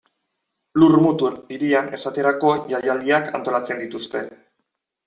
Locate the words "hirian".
1.57-1.91